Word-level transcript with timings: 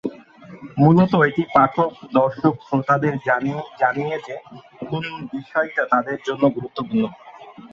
মূলত 0.77 1.11
এটি 1.27 1.43
পাঠক-দর্শক-শ্রোতাদের 1.55 3.13
জানিয়ে 3.79 4.15
যে 4.27 4.35
কোন 4.81 5.03
বিষয়টা 5.33 5.81
তাদের 5.93 6.17
জন্য 6.27 6.43
গুরুত্বপূর্ণ। 6.55 7.03